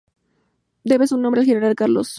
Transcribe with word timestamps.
Debe 0.83 1.05
su 1.05 1.15
nombre 1.15 1.41
al 1.41 1.45
General 1.45 1.75
Carlos 1.75 2.07
Soublette. 2.07 2.09